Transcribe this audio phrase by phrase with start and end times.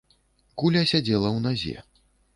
[0.61, 1.77] Куля сядзела ў назе.